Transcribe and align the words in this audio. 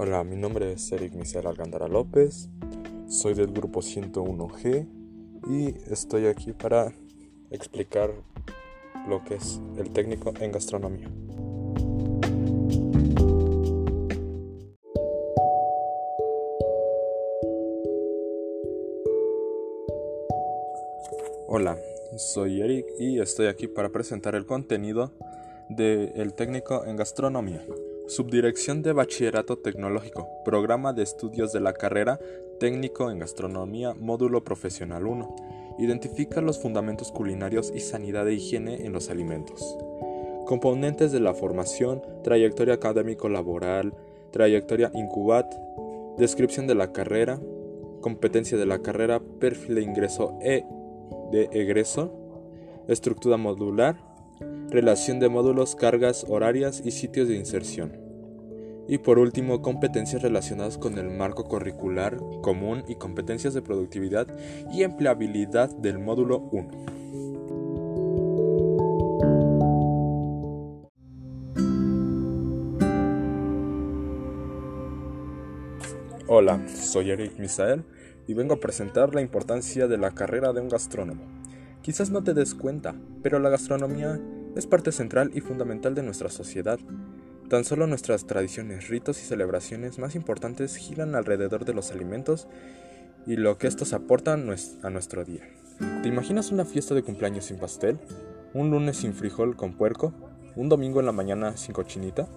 Hola, 0.00 0.22
mi 0.22 0.36
nombre 0.36 0.74
es 0.74 0.92
Eric 0.92 1.14
Michel 1.14 1.44
Alcántara 1.48 1.88
López, 1.88 2.48
soy 3.08 3.34
del 3.34 3.48
grupo 3.48 3.80
101G 3.80 4.86
y 5.50 5.92
estoy 5.92 6.26
aquí 6.26 6.52
para 6.52 6.92
explicar 7.50 8.12
lo 9.08 9.24
que 9.24 9.34
es 9.34 9.60
el 9.76 9.90
técnico 9.90 10.32
en 10.38 10.52
gastronomía. 10.52 11.10
Hola, 21.48 21.76
soy 22.16 22.60
Eric 22.60 22.86
y 23.00 23.18
estoy 23.18 23.48
aquí 23.48 23.66
para 23.66 23.88
presentar 23.88 24.36
el 24.36 24.46
contenido 24.46 25.10
del 25.68 26.34
técnico 26.34 26.84
en 26.84 26.94
gastronomía. 26.94 27.64
Subdirección 28.08 28.82
de 28.82 28.94
Bachillerato 28.94 29.58
Tecnológico, 29.58 30.30
Programa 30.42 30.94
de 30.94 31.02
Estudios 31.02 31.52
de 31.52 31.60
la 31.60 31.74
Carrera 31.74 32.18
Técnico 32.58 33.10
en 33.10 33.18
Gastronomía, 33.18 33.92
Módulo 33.92 34.44
Profesional 34.44 35.06
1. 35.06 35.76
Identifica 35.78 36.40
los 36.40 36.58
fundamentos 36.58 37.12
culinarios 37.12 37.70
y 37.74 37.80
sanidad 37.80 38.24
de 38.24 38.32
higiene 38.32 38.86
en 38.86 38.94
los 38.94 39.10
alimentos. 39.10 39.76
Componentes 40.46 41.12
de 41.12 41.20
la 41.20 41.34
formación, 41.34 42.00
trayectoria 42.24 42.74
académico-laboral, 42.74 43.92
trayectoria 44.32 44.90
incubat, 44.94 45.54
descripción 46.16 46.66
de 46.66 46.76
la 46.76 46.92
carrera, 46.92 47.38
competencia 48.00 48.56
de 48.56 48.64
la 48.64 48.78
carrera, 48.78 49.20
perfil 49.20 49.74
de 49.74 49.82
ingreso 49.82 50.38
e 50.40 50.64
de 51.30 51.50
egreso, 51.52 52.10
estructura 52.88 53.36
modular, 53.36 54.07
relación 54.70 55.20
de 55.20 55.28
módulos, 55.28 55.74
cargas 55.74 56.24
horarias 56.28 56.82
y 56.84 56.90
sitios 56.90 57.28
de 57.28 57.36
inserción. 57.36 57.92
Y 58.88 58.98
por 58.98 59.18
último, 59.18 59.60
competencias 59.60 60.22
relacionadas 60.22 60.78
con 60.78 60.98
el 60.98 61.10
marco 61.10 61.44
curricular 61.44 62.16
común 62.42 62.84
y 62.88 62.94
competencias 62.94 63.52
de 63.54 63.62
productividad 63.62 64.26
y 64.72 64.82
empleabilidad 64.82 65.70
del 65.76 65.98
módulo 65.98 66.48
1. 66.52 66.98
Hola, 76.30 76.66
soy 76.68 77.10
Eric 77.10 77.38
Misael 77.38 77.84
y 78.26 78.34
vengo 78.34 78.54
a 78.54 78.60
presentar 78.60 79.14
la 79.14 79.22
importancia 79.22 79.88
de 79.88 79.96
la 79.96 80.10
carrera 80.10 80.52
de 80.52 80.60
un 80.60 80.68
gastrónomo. 80.68 81.37
Quizás 81.88 82.10
no 82.10 82.22
te 82.22 82.34
des 82.34 82.54
cuenta, 82.54 82.94
pero 83.22 83.38
la 83.38 83.48
gastronomía 83.48 84.20
es 84.54 84.66
parte 84.66 84.92
central 84.92 85.30
y 85.32 85.40
fundamental 85.40 85.94
de 85.94 86.02
nuestra 86.02 86.28
sociedad. 86.28 86.78
Tan 87.48 87.64
solo 87.64 87.86
nuestras 87.86 88.26
tradiciones, 88.26 88.88
ritos 88.88 89.22
y 89.22 89.24
celebraciones 89.24 89.98
más 89.98 90.14
importantes 90.14 90.76
giran 90.76 91.14
alrededor 91.14 91.64
de 91.64 91.72
los 91.72 91.90
alimentos 91.90 92.46
y 93.26 93.36
lo 93.36 93.56
que 93.56 93.68
estos 93.68 93.94
aportan 93.94 94.54
a 94.82 94.90
nuestro 94.90 95.24
día. 95.24 95.48
¿Te 96.02 96.08
imaginas 96.10 96.52
una 96.52 96.66
fiesta 96.66 96.94
de 96.94 97.02
cumpleaños 97.02 97.46
sin 97.46 97.56
pastel? 97.56 97.98
¿Un 98.52 98.70
lunes 98.70 98.98
sin 98.98 99.14
frijol 99.14 99.56
con 99.56 99.72
puerco? 99.72 100.12
¿Un 100.56 100.68
domingo 100.68 101.00
en 101.00 101.06
la 101.06 101.12
mañana 101.12 101.56
sin 101.56 101.72
cochinita? 101.72 102.28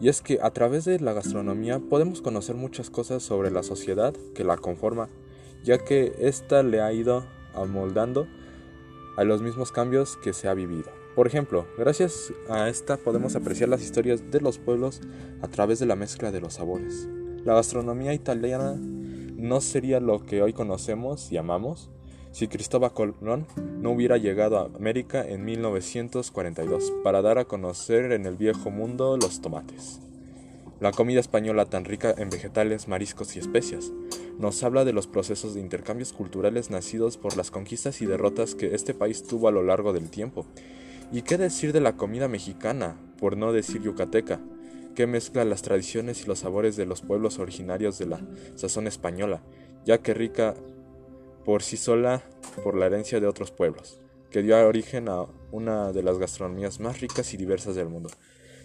Y 0.00 0.08
es 0.08 0.22
que 0.22 0.38
a 0.40 0.48
través 0.48 0.86
de 0.86 0.98
la 0.98 1.12
gastronomía 1.12 1.78
podemos 1.78 2.22
conocer 2.22 2.54
muchas 2.56 2.88
cosas 2.88 3.22
sobre 3.22 3.50
la 3.50 3.64
sociedad 3.64 4.14
que 4.34 4.44
la 4.44 4.56
conforma, 4.56 5.10
ya 5.62 5.76
que 5.76 6.14
ésta 6.20 6.62
le 6.62 6.80
ha 6.80 6.90
ido 6.94 7.26
amoldando 7.52 8.26
a 9.16 9.24
los 9.24 9.42
mismos 9.42 9.72
cambios 9.72 10.16
que 10.16 10.32
se 10.32 10.48
ha 10.48 10.54
vivido. 10.54 10.90
Por 11.14 11.26
ejemplo, 11.26 11.66
gracias 11.76 12.32
a 12.48 12.68
esta 12.68 12.96
podemos 12.96 13.36
apreciar 13.36 13.68
las 13.68 13.82
historias 13.82 14.30
de 14.30 14.40
los 14.40 14.58
pueblos 14.58 15.00
a 15.42 15.48
través 15.48 15.78
de 15.78 15.86
la 15.86 15.96
mezcla 15.96 16.32
de 16.32 16.40
los 16.40 16.54
sabores. 16.54 17.08
La 17.44 17.54
gastronomía 17.54 18.14
italiana 18.14 18.76
no 18.78 19.60
sería 19.60 20.00
lo 20.00 20.24
que 20.24 20.40
hoy 20.40 20.52
conocemos 20.52 21.30
y 21.32 21.36
amamos 21.36 21.90
si 22.30 22.48
Cristóbal 22.48 22.94
Colón 22.94 23.46
no 23.80 23.90
hubiera 23.90 24.16
llegado 24.16 24.58
a 24.58 24.64
América 24.74 25.22
en 25.26 25.44
1942 25.44 26.92
para 27.04 27.20
dar 27.20 27.38
a 27.38 27.44
conocer 27.44 28.12
en 28.12 28.24
el 28.24 28.36
viejo 28.36 28.70
mundo 28.70 29.18
los 29.18 29.42
tomates. 29.42 30.00
La 30.80 30.92
comida 30.92 31.20
española 31.20 31.66
tan 31.66 31.84
rica 31.84 32.14
en 32.16 32.30
vegetales, 32.30 32.88
mariscos 32.88 33.36
y 33.36 33.38
especias 33.38 33.92
nos 34.38 34.62
habla 34.62 34.84
de 34.84 34.92
los 34.92 35.06
procesos 35.06 35.54
de 35.54 35.60
intercambios 35.60 36.12
culturales 36.12 36.70
nacidos 36.70 37.16
por 37.16 37.36
las 37.36 37.50
conquistas 37.50 38.00
y 38.02 38.06
derrotas 38.06 38.54
que 38.54 38.74
este 38.74 38.94
país 38.94 39.22
tuvo 39.22 39.48
a 39.48 39.52
lo 39.52 39.62
largo 39.62 39.92
del 39.92 40.10
tiempo. 40.10 40.46
¿Y 41.12 41.22
qué 41.22 41.38
decir 41.38 41.72
de 41.72 41.80
la 41.80 41.96
comida 41.96 42.28
mexicana, 42.28 42.96
por 43.18 43.36
no 43.36 43.52
decir 43.52 43.82
yucateca, 43.82 44.40
que 44.94 45.06
mezcla 45.06 45.44
las 45.44 45.62
tradiciones 45.62 46.22
y 46.22 46.26
los 46.26 46.40
sabores 46.40 46.76
de 46.76 46.86
los 46.86 47.02
pueblos 47.02 47.38
originarios 47.38 47.98
de 47.98 48.06
la 48.06 48.20
sazón 48.56 48.86
española, 48.86 49.42
ya 49.84 49.98
que 49.98 50.14
rica 50.14 50.54
por 51.44 51.62
sí 51.62 51.76
sola 51.76 52.22
por 52.62 52.76
la 52.76 52.86
herencia 52.86 53.20
de 53.20 53.26
otros 53.26 53.50
pueblos, 53.50 54.00
que 54.30 54.42
dio 54.42 54.56
origen 54.66 55.08
a 55.08 55.26
una 55.50 55.92
de 55.92 56.02
las 56.02 56.18
gastronomías 56.18 56.80
más 56.80 57.00
ricas 57.00 57.32
y 57.34 57.36
diversas 57.36 57.74
del 57.74 57.88
mundo. 57.88 58.10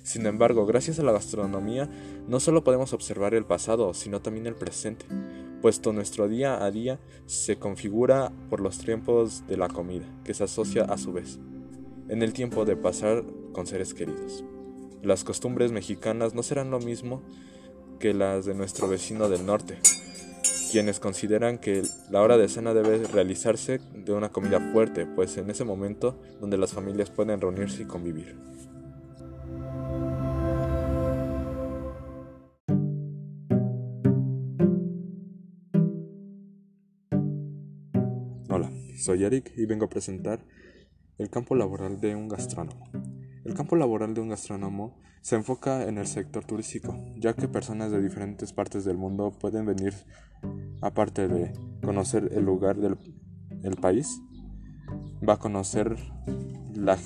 Sin 0.04 0.26
embargo, 0.26 0.66
gracias 0.66 1.00
a 1.00 1.04
la 1.04 1.12
gastronomía, 1.12 1.90
no 2.28 2.40
solo 2.40 2.64
podemos 2.64 2.94
observar 2.94 3.34
el 3.34 3.46
pasado, 3.46 3.94
sino 3.94 4.22
también 4.22 4.48
el 4.48 4.56
presente, 4.56 5.06
puesto 5.62 5.94
nuestro 5.94 6.28
día 6.28 6.64
a 6.64 6.72
día 6.72 7.00
se 7.26 7.58
configura 7.58 8.32
por 8.50 8.60
los 8.60 8.78
tiempos 8.78 9.46
de 9.48 9.58
la 9.58 9.68
comida, 9.68 10.06
que 10.24 10.34
se 10.34 10.44
asocia 10.44 10.84
a 10.84 10.98
su 10.98 11.14
vez 11.14 11.40
en 12.10 12.24
el 12.24 12.34
tiempo 12.34 12.66
de 12.66 12.76
pasar 12.76 13.24
con 13.54 13.68
seres 13.68 13.94
queridos. 13.94 14.44
Las 15.04 15.24
costumbres 15.24 15.72
mexicanas 15.72 16.34
no 16.34 16.44
serán 16.44 16.72
lo 16.72 16.80
mismo 16.80 17.22
que 18.00 18.14
las 18.14 18.46
de 18.46 18.54
nuestro 18.54 18.88
vecino 18.88 19.30
del 19.30 19.46
norte, 19.46 19.80
quienes 20.72 21.00
consideran 21.00 21.58
que 21.58 21.84
la 22.10 22.22
hora 22.22 22.38
de 22.38 22.48
cena 22.48 22.74
debe 22.74 23.06
realizarse 23.08 23.80
de 23.94 24.14
una 24.14 24.30
comida 24.30 24.60
fuerte, 24.72 25.06
pues 25.06 25.38
en 25.38 25.50
ese 25.50 25.64
momento 25.64 26.20
donde 26.40 26.58
las 26.58 26.74
familias 26.74 27.10
pueden 27.10 27.42
reunirse 27.42 27.84
y 27.84 27.86
convivir. 27.86 28.36
Hola, 38.60 38.72
soy 38.98 39.24
Eric 39.24 39.54
y 39.56 39.68
vengo 39.68 39.86
a 39.86 39.90
presentar 39.90 40.44
el 41.20 41.30
campo 41.30 41.54
laboral 41.54 42.02
de 42.02 42.16
un 42.16 42.28
gastrónomo. 42.28 42.90
El 43.46 43.54
campo 43.54 43.76
laboral 43.76 44.16
de 44.16 44.22
un 44.22 44.30
gastrónomo 44.30 45.00
se 45.22 45.36
enfoca 45.36 45.88
en 45.88 46.00
el 46.00 46.08
sector 46.08 46.44
turístico, 46.44 47.00
ya 47.18 47.36
que 47.36 47.48
personas 47.48 47.92
de 47.92 48.02
diferentes 48.02 48.54
partes 48.54 48.84
del 48.84 48.98
mundo 48.98 49.32
pueden 49.40 49.68
venir, 49.68 49.94
aparte 50.82 51.28
de 51.28 51.54
conocer 51.84 52.32
el 52.34 52.46
lugar 52.46 52.78
del 52.78 53.76
país, 53.76 54.24
va 55.22 55.34
a 55.34 55.40
conocer 55.40 55.96
la 56.74 56.98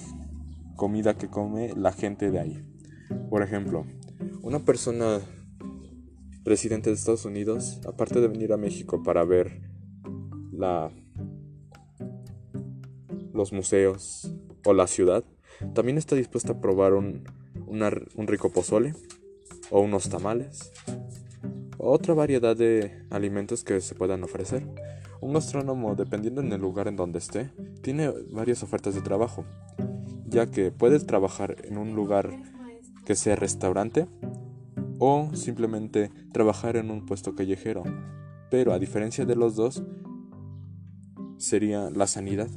comida 0.78 1.18
que 1.18 1.28
come 1.28 1.73
la 1.75 1.91
gente 1.91 2.31
de 2.31 2.39
ahí. 2.39 2.66
Por 3.29 3.44
ejemplo, 3.44 3.85
una 4.41 4.59
persona 4.59 5.19
residente 6.45 6.89
de 6.89 6.95
Estados 6.95 7.25
Unidos, 7.25 7.81
aparte 7.85 8.22
de 8.22 8.29
venir 8.29 8.53
a 8.53 8.57
México 8.57 9.03
para 9.03 9.25
ver 9.25 9.69
la 10.53 10.89
los 13.41 13.53
museos 13.53 14.31
o 14.66 14.74
la 14.74 14.88
ciudad, 14.88 15.24
también 15.74 15.97
está 15.97 16.16
dispuesta 16.16 16.53
a 16.53 16.62
probar 16.62 16.94
un, 16.94 17.24
un 17.68 18.28
rico 18.28 18.50
pozole 18.50 18.94
o 19.69 19.81
unos 19.81 20.09
tamales 20.09 20.72
otra 21.84 22.13
variedad 22.13 22.56
de 22.56 23.03
alimentos 23.09 23.63
que 23.63 23.81
se 23.81 23.96
puedan 23.96 24.24
ofrecer. 24.24 24.68
Un 25.19 25.34
gastrónomo, 25.34 25.96
dependiendo 25.96 26.41
en 26.41 26.51
el 26.53 26.62
lugar 26.62 26.88
en 26.88 26.96
donde 26.96 27.19
esté, 27.19 27.50
tiene 27.81 28.12
varias 28.31 28.62
ofertas 28.62 28.94
de 28.94 29.01
trabajo, 29.01 29.46
ya 30.28 30.46
que 30.46 30.72
puede 30.72 31.00
trabajar 31.00 31.57
en 31.63 31.77
un 31.77 31.95
lugar 31.95 32.30
que 33.06 33.15
sea 33.15 33.36
restaurante 33.36 34.07
o 35.00 35.31
simplemente 35.33 36.12
trabajar 36.31 36.75
en 36.75 36.92
un 36.92 37.06
puesto 37.06 37.33
callejero. 37.33 37.83
Pero 38.51 38.74
a 38.74 38.80
diferencia 38.80 39.25
de 39.25 39.36
los 39.36 39.56
dos, 39.56 39.83
sería 41.38 41.89
la 41.89 42.06
sanidad 42.06 42.50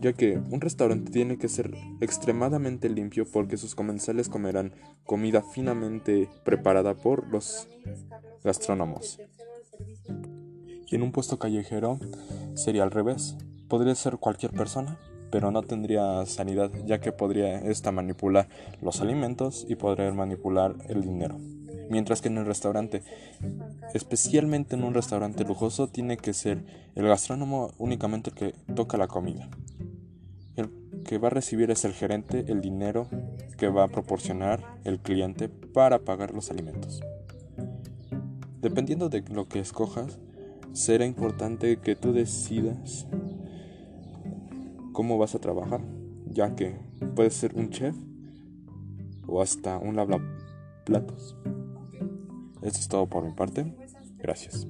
ya 0.00 0.14
que 0.14 0.38
un 0.38 0.60
restaurante 0.60 1.12
tiene 1.12 1.36
que 1.36 1.48
ser 1.48 1.74
extremadamente 2.00 2.88
limpio 2.88 3.26
porque 3.30 3.58
sus 3.58 3.74
comensales 3.74 4.28
comerán 4.28 4.72
comida 5.04 5.42
finamente 5.42 6.28
preparada 6.42 6.94
por 6.94 7.28
los 7.28 7.68
gastrónomos. 8.42 9.20
Y 10.86 10.96
en 10.96 11.02
un 11.02 11.12
puesto 11.12 11.38
callejero 11.38 11.98
sería 12.54 12.82
al 12.82 12.90
revés. 12.90 13.36
Podría 13.68 13.94
ser 13.94 14.16
cualquier 14.16 14.52
persona, 14.52 14.98
pero 15.30 15.50
no 15.50 15.62
tendría 15.62 16.24
sanidad, 16.26 16.72
ya 16.86 17.00
que 17.00 17.12
podría 17.12 17.58
esta 17.60 17.92
manipular 17.92 18.48
los 18.80 19.00
alimentos 19.00 19.66
y 19.68 19.76
poder 19.76 20.12
manipular 20.14 20.74
el 20.88 21.02
dinero. 21.02 21.38
Mientras 21.90 22.20
que 22.20 22.28
en 22.28 22.38
el 22.38 22.46
restaurante, 22.46 23.02
especialmente 23.94 24.76
en 24.76 24.84
un 24.84 24.94
restaurante 24.94 25.44
lujoso, 25.44 25.88
tiene 25.88 26.16
que 26.16 26.32
ser 26.32 26.64
el 26.94 27.06
gastrónomo 27.06 27.72
únicamente 27.78 28.30
el 28.30 28.36
que 28.36 28.54
toca 28.74 28.96
la 28.96 29.08
comida 29.08 29.48
que 31.10 31.18
va 31.18 31.26
a 31.26 31.30
recibir 31.32 31.72
es 31.72 31.84
el 31.84 31.92
gerente 31.92 32.44
el 32.46 32.60
dinero 32.60 33.08
que 33.58 33.66
va 33.66 33.82
a 33.82 33.88
proporcionar 33.88 34.78
el 34.84 35.00
cliente 35.00 35.48
para 35.48 35.98
pagar 35.98 36.32
los 36.32 36.52
alimentos. 36.52 37.00
Dependiendo 38.60 39.08
de 39.08 39.22
lo 39.22 39.48
que 39.48 39.58
escojas, 39.58 40.20
será 40.72 41.04
importante 41.04 41.78
que 41.78 41.96
tú 41.96 42.12
decidas 42.12 43.08
cómo 44.92 45.18
vas 45.18 45.34
a 45.34 45.40
trabajar, 45.40 45.80
ya 46.26 46.54
que 46.54 46.78
puedes 47.16 47.34
ser 47.34 47.56
un 47.56 47.70
chef 47.70 47.96
o 49.26 49.42
hasta 49.42 49.78
un 49.78 49.96
platos. 50.84 51.36
Esto 52.62 52.78
es 52.78 52.86
todo 52.86 53.08
por 53.08 53.24
mi 53.24 53.32
parte. 53.32 53.74
Gracias. 54.16 54.68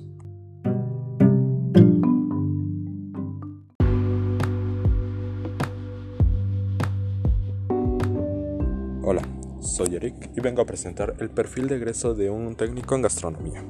Soy 9.70 9.94
Eric 9.94 10.30
y 10.36 10.40
vengo 10.40 10.62
a 10.62 10.66
presentar 10.66 11.14
el 11.20 11.30
perfil 11.30 11.68
de 11.68 11.76
egreso 11.76 12.14
de 12.14 12.28
un 12.28 12.56
técnico 12.56 12.94
en 12.96 13.02
gastronomía. 13.02 13.64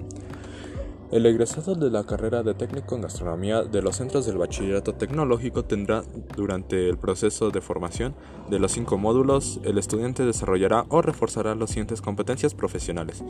El 1.12 1.26
egresado 1.26 1.74
de 1.74 1.90
la 1.90 2.04
carrera 2.04 2.44
de 2.44 2.54
técnico 2.54 2.94
en 2.94 3.02
gastronomía 3.02 3.64
de 3.64 3.82
los 3.82 3.96
centros 3.96 4.26
del 4.26 4.38
bachillerato 4.38 4.94
tecnológico 4.94 5.64
tendrá 5.64 6.04
durante 6.36 6.88
el 6.88 6.98
proceso 6.98 7.50
de 7.50 7.60
formación 7.60 8.14
de 8.48 8.60
los 8.60 8.72
cinco 8.72 8.96
módulos, 8.96 9.60
el 9.64 9.76
estudiante 9.76 10.24
desarrollará 10.24 10.86
o 10.88 11.02
reforzará 11.02 11.54
las 11.54 11.70
siguientes 11.70 12.00
competencias 12.00 12.54
profesionales. 12.54 13.24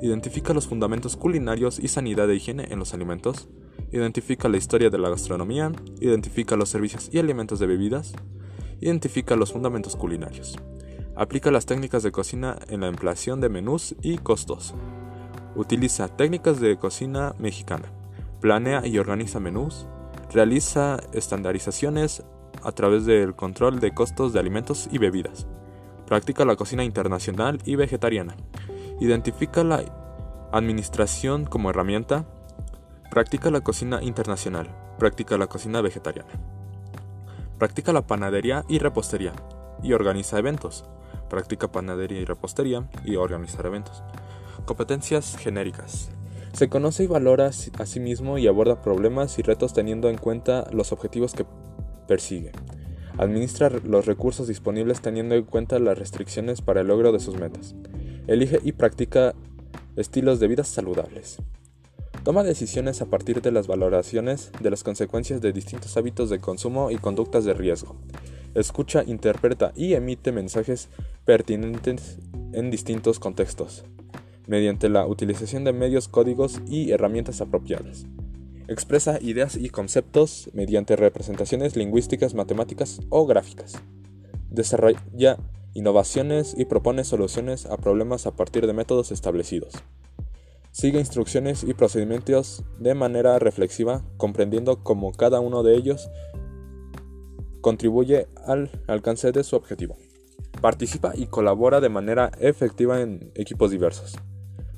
Identifica 0.00 0.54
los 0.54 0.68
fundamentos 0.68 1.16
culinarios 1.16 1.78
y 1.78 1.88
sanidad 1.88 2.28
de 2.28 2.36
higiene 2.36 2.68
en 2.70 2.78
los 2.78 2.94
alimentos. 2.94 3.48
Identifica 3.92 4.48
la 4.48 4.56
historia 4.56 4.90
de 4.90 4.98
la 4.98 5.10
gastronomía. 5.10 5.72
Identifica 6.00 6.56
los 6.56 6.68
servicios 6.68 7.10
y 7.12 7.18
alimentos 7.18 7.58
de 7.58 7.66
bebidas. 7.66 8.14
Identifica 8.80 9.36
los 9.36 9.52
fundamentos 9.52 9.96
culinarios. 9.96 10.56
Aplica 11.16 11.52
las 11.52 11.64
técnicas 11.64 12.02
de 12.02 12.10
cocina 12.10 12.58
en 12.68 12.80
la 12.80 12.88
empleación 12.88 13.40
de 13.40 13.48
menús 13.48 13.94
y 14.02 14.18
costos. 14.18 14.74
Utiliza 15.54 16.08
técnicas 16.08 16.58
de 16.58 16.76
cocina 16.76 17.36
mexicana. 17.38 17.86
Planea 18.40 18.84
y 18.84 18.98
organiza 18.98 19.38
menús. 19.38 19.86
Realiza 20.32 20.98
estandarizaciones 21.12 22.24
a 22.64 22.72
través 22.72 23.06
del 23.06 23.36
control 23.36 23.78
de 23.78 23.94
costos 23.94 24.32
de 24.32 24.40
alimentos 24.40 24.88
y 24.90 24.98
bebidas. 24.98 25.46
Practica 26.04 26.44
la 26.44 26.56
cocina 26.56 26.82
internacional 26.82 27.60
y 27.64 27.76
vegetariana. 27.76 28.34
Identifica 28.98 29.62
la 29.62 29.84
administración 30.50 31.44
como 31.44 31.70
herramienta. 31.70 32.24
Practica 33.12 33.52
la 33.52 33.60
cocina 33.60 34.02
internacional. 34.02 34.68
Practica 34.98 35.38
la 35.38 35.46
cocina 35.46 35.80
vegetariana. 35.80 36.32
Practica 37.56 37.92
la 37.92 38.04
panadería 38.04 38.64
y 38.68 38.80
repostería. 38.80 39.32
Y 39.80 39.92
organiza 39.92 40.40
eventos. 40.40 40.84
Practica 41.34 41.66
panadería 41.66 42.20
y 42.20 42.24
repostería 42.24 42.88
y 43.04 43.16
organizar 43.16 43.66
eventos. 43.66 44.04
Competencias 44.66 45.36
genéricas. 45.36 46.10
Se 46.52 46.68
conoce 46.68 47.02
y 47.02 47.06
valora 47.08 47.46
a 47.48 47.86
sí 47.86 47.98
mismo 47.98 48.38
y 48.38 48.46
aborda 48.46 48.80
problemas 48.80 49.36
y 49.40 49.42
retos 49.42 49.74
teniendo 49.74 50.08
en 50.08 50.16
cuenta 50.16 50.68
los 50.70 50.92
objetivos 50.92 51.32
que 51.32 51.44
persigue. 52.06 52.52
Administra 53.18 53.68
los 53.68 54.06
recursos 54.06 54.46
disponibles 54.46 55.00
teniendo 55.00 55.34
en 55.34 55.42
cuenta 55.42 55.80
las 55.80 55.98
restricciones 55.98 56.62
para 56.62 56.82
el 56.82 56.86
logro 56.86 57.10
de 57.10 57.18
sus 57.18 57.34
metas. 57.34 57.74
Elige 58.28 58.60
y 58.62 58.70
practica 58.70 59.34
estilos 59.96 60.38
de 60.38 60.46
vida 60.46 60.62
saludables. 60.62 61.38
Toma 62.22 62.44
decisiones 62.44 63.02
a 63.02 63.06
partir 63.06 63.42
de 63.42 63.50
las 63.50 63.66
valoraciones 63.66 64.52
de 64.60 64.70
las 64.70 64.84
consecuencias 64.84 65.40
de 65.40 65.52
distintos 65.52 65.96
hábitos 65.96 66.30
de 66.30 66.38
consumo 66.38 66.92
y 66.92 66.98
conductas 66.98 67.44
de 67.44 67.54
riesgo. 67.54 67.96
Escucha, 68.54 69.02
interpreta 69.04 69.72
y 69.74 69.94
emite 69.94 70.32
mensajes 70.32 70.88
pertinentes 71.24 72.18
en 72.52 72.70
distintos 72.70 73.18
contextos 73.18 73.84
mediante 74.46 74.88
la 74.88 75.06
utilización 75.06 75.64
de 75.64 75.72
medios, 75.72 76.08
códigos 76.08 76.60
y 76.66 76.90
herramientas 76.90 77.40
apropiadas. 77.40 78.06
Expresa 78.68 79.18
ideas 79.20 79.56
y 79.56 79.68
conceptos 79.68 80.50
mediante 80.52 80.96
representaciones 80.96 81.76
lingüísticas, 81.76 82.34
matemáticas 82.34 83.00
o 83.10 83.26
gráficas. 83.26 83.74
Desarrolla 84.50 85.38
innovaciones 85.74 86.54
y 86.56 86.64
propone 86.64 87.04
soluciones 87.04 87.66
a 87.66 87.76
problemas 87.76 88.26
a 88.26 88.30
partir 88.32 88.66
de 88.66 88.72
métodos 88.72 89.10
establecidos. 89.12 89.74
Sigue 90.70 90.98
instrucciones 90.98 91.62
y 91.62 91.74
procedimientos 91.74 92.64
de 92.78 92.94
manera 92.94 93.38
reflexiva, 93.38 94.02
comprendiendo 94.16 94.82
cómo 94.82 95.12
cada 95.12 95.40
uno 95.40 95.62
de 95.62 95.76
ellos 95.76 96.08
contribuye 97.64 98.28
al 98.46 98.70
alcance 98.88 99.32
de 99.32 99.42
su 99.42 99.56
objetivo. 99.56 99.96
Participa 100.60 101.14
y 101.16 101.28
colabora 101.28 101.80
de 101.80 101.88
manera 101.88 102.30
efectiva 102.38 103.00
en 103.00 103.32
equipos 103.34 103.70
diversos 103.70 104.18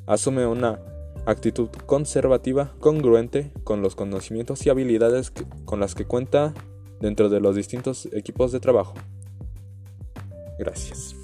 asume 0.07 0.47
una 0.47 0.79
actitud 1.27 1.69
conservativa 1.87 2.75
congruente 2.79 3.53
con 3.65 3.83
los 3.83 3.97
conocimientos 3.97 4.65
y 4.65 4.71
habilidades 4.71 5.33
con 5.65 5.81
las 5.81 5.95
que 5.95 6.05
cuenta 6.05 6.55
dentro 7.01 7.29
de 7.29 7.41
los 7.41 7.57
distintos 7.57 8.09
equipos 8.13 8.53
de 8.53 8.61
trabajo. 8.61 8.95
Gracias. 10.59 11.16